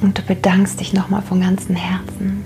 Und 0.02 0.18
du 0.18 0.22
bedankst 0.22 0.80
dich 0.80 0.94
nochmal 0.94 1.24
von 1.24 1.42
ganzem 1.42 1.76
Herzen. 1.76 2.44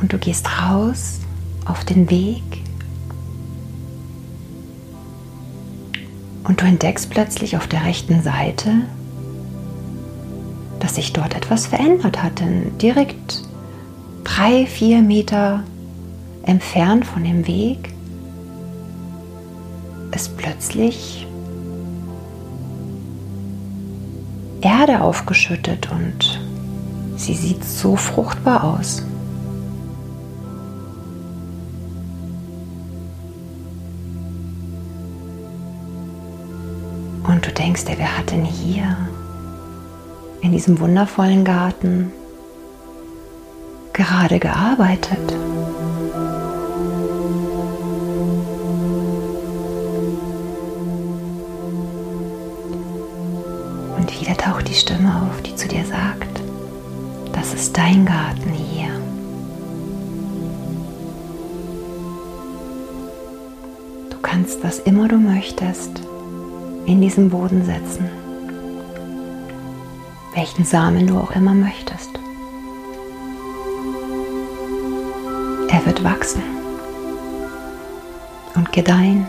Und 0.00 0.12
du 0.12 0.18
gehst 0.18 0.48
raus 0.60 1.20
auf 1.64 1.84
den 1.84 2.10
Weg. 2.10 2.42
Und 6.42 6.60
du 6.60 6.64
entdeckst 6.64 7.08
plötzlich 7.08 7.56
auf 7.56 7.68
der 7.68 7.84
rechten 7.84 8.22
Seite, 8.22 8.82
dass 10.86 10.94
sich 10.94 11.12
dort 11.12 11.34
etwas 11.34 11.66
verändert 11.66 12.22
hat. 12.22 12.38
Denn 12.38 12.78
direkt 12.78 13.42
drei, 14.22 14.66
vier 14.66 15.02
Meter 15.02 15.64
entfernt 16.44 17.04
von 17.04 17.24
dem 17.24 17.44
Weg 17.48 17.92
ist 20.14 20.36
plötzlich 20.36 21.26
Erde 24.60 25.00
aufgeschüttet 25.00 25.90
und 25.90 26.40
sie 27.16 27.34
sieht 27.34 27.64
so 27.64 27.96
fruchtbar 27.96 28.62
aus. 28.62 29.04
Und 37.24 37.44
du 37.44 37.50
denkst 37.50 37.86
dir, 37.86 37.98
wer 37.98 38.16
hat 38.16 38.30
denn 38.30 38.44
hier 38.44 38.96
in 40.46 40.52
diesem 40.52 40.78
wundervollen 40.78 41.44
Garten 41.44 42.12
gerade 43.92 44.38
gearbeitet? 44.38 45.32
Und 53.98 54.20
wieder 54.20 54.36
taucht 54.36 54.68
die 54.68 54.74
Stimme 54.74 55.28
auf, 55.28 55.42
die 55.42 55.56
zu 55.56 55.66
dir 55.66 55.84
sagt, 55.84 56.40
das 57.32 57.52
ist 57.52 57.76
dein 57.76 58.06
Garten 58.06 58.50
hier. 58.50 58.90
Du 64.10 64.16
kannst, 64.22 64.62
was 64.62 64.78
immer 64.78 65.08
du 65.08 65.16
möchtest, 65.16 66.02
in 66.86 67.00
diesen 67.00 67.30
Boden 67.30 67.64
setzen, 67.64 68.08
welchen 70.36 70.66
Samen 70.66 71.06
du 71.06 71.18
auch 71.18 71.30
immer 71.30 71.54
möchtest. 71.54 72.10
Er 75.70 75.84
wird 75.86 76.04
wachsen 76.04 76.42
und 78.54 78.70
gedeihen. 78.70 79.26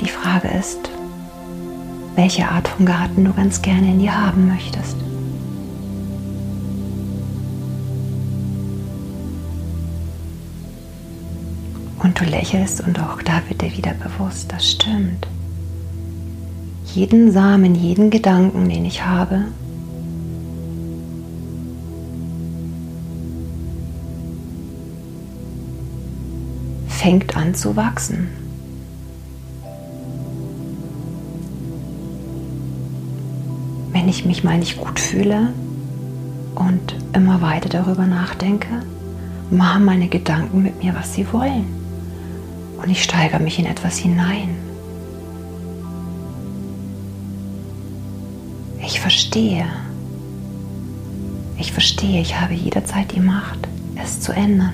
Die 0.00 0.08
Frage 0.08 0.48
ist, 0.48 0.88
welche 2.14 2.48
Art 2.48 2.68
von 2.68 2.86
Garten 2.86 3.24
du 3.24 3.32
ganz 3.32 3.60
gerne 3.60 3.88
in 3.88 3.98
dir 3.98 4.16
haben 4.16 4.48
möchtest. 4.48 4.96
Und 11.98 12.20
du 12.20 12.24
lächelst 12.24 12.82
und 12.82 13.00
auch 13.00 13.20
da 13.22 13.42
wird 13.48 13.62
dir 13.62 13.76
wieder 13.76 13.94
bewusst, 13.94 14.52
das 14.52 14.70
stimmt. 14.70 15.26
Jeden 16.96 17.30
Samen, 17.30 17.74
jeden 17.74 18.08
Gedanken, 18.08 18.70
den 18.70 18.86
ich 18.86 19.04
habe, 19.04 19.48
fängt 26.88 27.36
an 27.36 27.54
zu 27.54 27.76
wachsen. 27.76 28.28
Wenn 33.92 34.08
ich 34.08 34.24
mich 34.24 34.42
mal 34.42 34.56
nicht 34.56 34.78
gut 34.78 34.98
fühle 34.98 35.52
und 36.54 36.96
immer 37.12 37.42
weiter 37.42 37.68
darüber 37.68 38.06
nachdenke, 38.06 38.68
machen 39.50 39.84
meine 39.84 40.08
Gedanken 40.08 40.62
mit 40.62 40.82
mir, 40.82 40.94
was 40.94 41.12
sie 41.12 41.30
wollen 41.30 41.66
und 42.82 42.88
ich 42.88 43.02
steigere 43.02 43.40
mich 43.40 43.58
in 43.58 43.66
etwas 43.66 43.98
hinein. 43.98 44.65
Ich 48.96 49.02
verstehe. 49.02 49.66
Ich 51.58 51.70
verstehe, 51.70 52.22
ich 52.22 52.40
habe 52.40 52.54
jederzeit 52.54 53.12
die 53.12 53.20
Macht, 53.20 53.58
es 54.02 54.22
zu 54.22 54.32
ändern. 54.32 54.72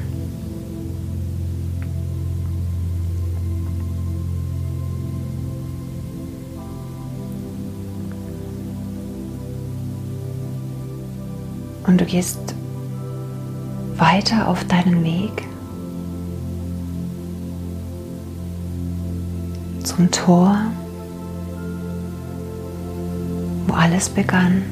Und 11.84 12.00
du 12.00 12.04
gehst 12.04 12.38
weiter 13.96 14.46
auf 14.46 14.62
deinen 14.68 15.02
Weg 15.02 15.42
zum 19.82 20.12
Tor, 20.12 20.72
wo 23.72 23.76
alles 23.76 24.10
begann. 24.10 24.62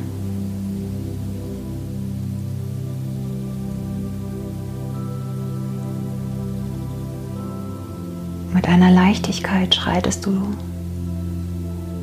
Mit 8.53 8.69
einer 8.69 8.91
Leichtigkeit 8.91 9.75
schreitest 9.75 10.27
du 10.27 10.33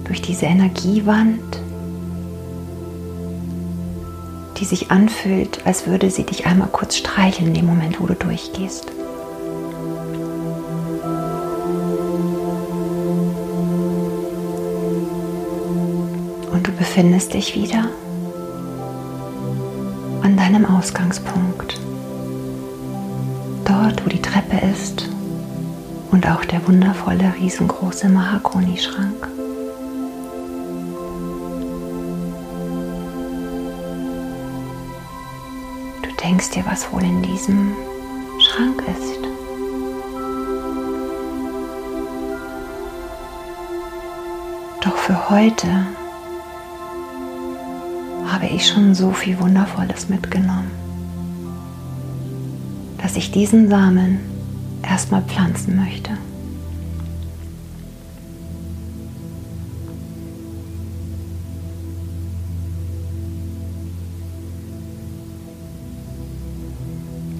durch 0.05 0.21
diese 0.21 0.47
Energiewand, 0.47 1.39
die 4.57 4.65
sich 4.65 4.89
anfühlt, 4.89 5.65
als 5.65 5.85
würde 5.85 6.09
sie 6.09 6.23
dich 6.23 6.47
einmal 6.47 6.69
kurz 6.69 6.97
streicheln 6.97 7.49
in 7.49 7.53
dem 7.53 7.65
Moment, 7.67 8.01
wo 8.01 8.07
du 8.07 8.15
durchgehst. 8.15 8.96
Befindest 16.97 17.33
dich 17.35 17.53
wieder 17.53 17.89
an 20.23 20.35
deinem 20.35 20.65
Ausgangspunkt. 20.65 21.79
Dort, 23.65 24.03
wo 24.03 24.09
die 24.09 24.21
Treppe 24.21 24.57
ist 24.65 25.07
und 26.11 26.27
auch 26.27 26.43
der 26.45 26.67
wundervolle, 26.67 27.33
riesengroße 27.39 28.09
Mahagoni-Schrank. 28.09 29.27
Du 36.01 36.09
denkst 36.23 36.49
dir, 36.49 36.63
was 36.67 36.91
wohl 36.91 37.03
in 37.03 37.21
diesem 37.21 37.73
Schrank 38.39 38.83
ist. 38.87 39.19
Doch 44.81 44.97
für 44.97 45.29
heute 45.29 45.67
habe 48.37 48.53
ich 48.53 48.67
schon 48.67 48.93
so 48.93 49.13
viel 49.13 49.39
Wundervolles 49.39 50.09
mitgenommen, 50.09 50.69
dass 52.99 53.15
ich 53.15 53.31
diesen 53.31 53.67
Samen 53.67 54.19
erstmal 54.83 55.23
pflanzen 55.23 55.75
möchte. 55.75 56.11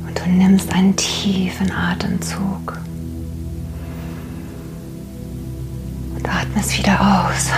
Und 0.07 0.19
du 0.19 0.29
nimmst 0.31 0.73
einen 0.73 0.95
tiefen 0.95 1.71
Atemzug 1.71 2.79
und 6.15 6.27
atmest 6.27 6.75
wieder 6.75 6.99
aus. 6.99 7.51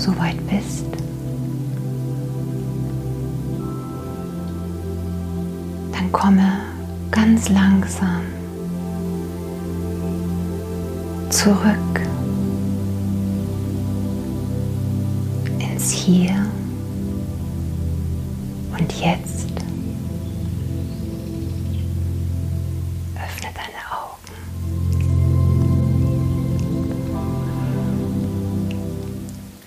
Du 0.00 0.12
soweit 0.12 0.36
bist, 0.46 0.86
dann 5.92 6.12
komme 6.12 6.52
ganz 7.10 7.48
langsam 7.48 8.22
zurück 11.28 12.00
ins 15.58 15.90
Hier 15.90 16.46
und 18.78 18.92
Jetzt. 18.92 19.49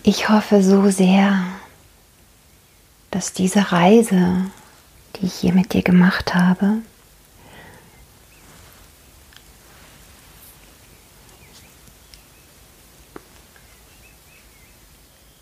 Ich 0.05 0.27
hoffe 0.27 0.61
so 0.61 0.89
sehr, 0.89 1.45
dass 3.09 3.31
diese 3.31 3.71
Reise, 3.71 4.51
die 5.15 5.27
ich 5.27 5.33
hier 5.33 5.53
mit 5.53 5.71
dir 5.71 5.81
gemacht 5.81 6.35
habe, 6.35 6.79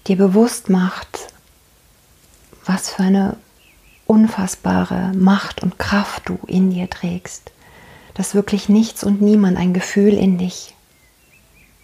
dir 0.05 0.15
bewusst 0.15 0.69
macht, 0.69 1.33
was 2.63 2.91
für 2.91 3.01
eine 3.01 3.37
unfassbare 4.05 5.11
Macht 5.15 5.63
und 5.63 5.79
Kraft 5.79 6.29
du 6.29 6.37
in 6.45 6.69
dir 6.69 6.87
trägst, 6.87 7.51
dass 8.13 8.35
wirklich 8.35 8.69
nichts 8.69 9.03
und 9.03 9.23
niemand 9.23 9.57
ein 9.57 9.73
Gefühl 9.73 10.13
in 10.13 10.37
dich 10.37 10.75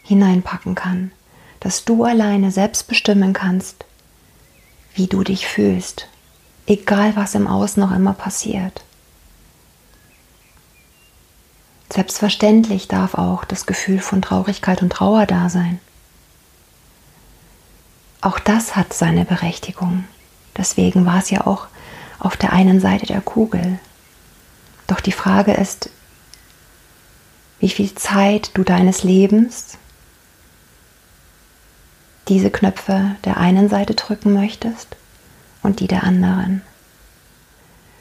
hineinpacken 0.03 0.75
kann 0.75 1.11
dass 1.59 1.85
du 1.85 2.03
alleine 2.03 2.51
selbst 2.51 2.87
bestimmen 2.87 3.33
kannst, 3.33 3.85
wie 4.93 5.07
du 5.07 5.23
dich 5.23 5.47
fühlst, 5.47 6.07
egal 6.65 7.15
was 7.15 7.35
im 7.35 7.47
Außen 7.47 7.81
noch 7.81 7.91
immer 7.91 8.13
passiert. 8.13 8.83
Selbstverständlich 11.89 12.87
darf 12.87 13.15
auch 13.15 13.45
das 13.45 13.65
Gefühl 13.65 13.99
von 13.99 14.21
Traurigkeit 14.21 14.81
und 14.81 14.91
Trauer 14.91 15.25
da 15.25 15.49
sein. 15.49 15.79
Auch 18.21 18.39
das 18.39 18.75
hat 18.75 18.93
seine 18.93 19.25
Berechtigung. 19.25 20.03
Deswegen 20.57 21.05
war 21.05 21.19
es 21.19 21.29
ja 21.29 21.45
auch 21.47 21.67
auf 22.19 22.35
der 22.35 22.51
einen 22.51 22.81
Seite 22.81 23.05
der 23.05 23.21
Kugel. 23.21 23.79
Doch 24.87 24.99
die 24.99 25.11
Frage 25.11 25.53
ist, 25.53 25.89
wie 27.59 27.69
viel 27.69 27.93
Zeit 27.95 28.51
du 28.55 28.63
deines 28.63 29.03
Lebens 29.03 29.77
diese 32.29 32.51
Knöpfe 32.51 33.15
der 33.25 33.37
einen 33.37 33.69
Seite 33.69 33.95
drücken 33.95 34.33
möchtest 34.33 34.95
und 35.63 35.79
die 35.79 35.87
der 35.87 36.03
anderen. 36.03 36.61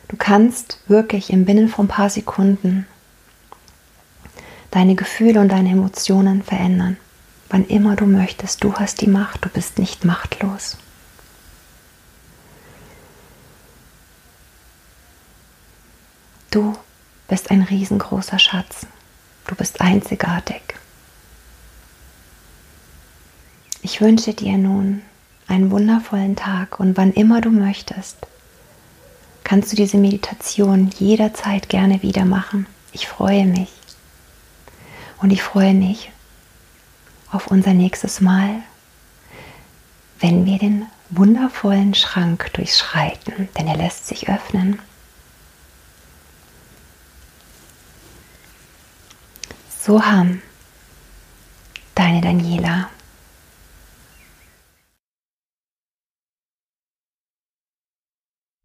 Du 0.09 0.17
kannst 0.17 0.81
wirklich 0.89 1.31
im 1.31 1.45
Binnen 1.45 1.69
von 1.69 1.87
ein 1.87 1.89
paar 1.89 2.11
Sekunden 2.11 2.87
deine 4.71 4.95
Gefühle 4.95 5.41
und 5.41 5.49
deine 5.49 5.71
Emotionen 5.71 6.43
verändern. 6.43 6.97
Wann 7.49 7.67
immer 7.67 7.97
du 7.97 8.07
möchtest, 8.07 8.63
du 8.63 8.75
hast 8.75 9.01
die 9.01 9.07
Macht, 9.07 9.45
du 9.45 9.49
bist 9.49 9.79
nicht 9.79 10.05
machtlos. 10.05 10.77
Du 16.51 16.77
bist 17.29 17.51
ein 17.51 17.63
riesengroßer 17.63 18.39
Schatz. 18.39 18.87
Du 19.47 19.55
bist 19.55 19.81
einzigartig. 19.81 20.66
Ich 23.89 24.01
wünsche 24.01 24.35
dir 24.35 24.59
nun 24.59 25.03
einen 25.47 25.71
wundervollen 25.71 26.35
Tag 26.35 26.81
und 26.81 26.97
wann 26.97 27.13
immer 27.13 27.41
du 27.41 27.51
möchtest, 27.51 28.17
kannst 29.45 29.71
du 29.71 29.77
diese 29.77 29.97
Meditation 29.97 30.91
jederzeit 30.99 31.69
gerne 31.69 32.03
wieder 32.03 32.25
machen. 32.25 32.67
Ich 32.91 33.07
freue 33.07 33.47
mich. 33.47 33.69
Und 35.23 35.31
ich 35.31 35.41
freue 35.41 35.73
mich 35.73 36.11
auf 37.31 37.47
unser 37.47 37.75
nächstes 37.75 38.21
Mal, 38.21 38.61
wenn 40.19 40.47
wir 40.47 40.59
den 40.59 40.87
wundervollen 41.11 41.95
Schrank 41.95 42.53
durchschreiten, 42.55 43.49
denn 43.57 43.69
er 43.69 43.77
lässt 43.77 44.09
sich 44.09 44.29
öffnen. 44.29 44.81
So 49.81 50.05
haben 50.05 50.43
deine 51.95 52.21
Daniela. 52.21 52.91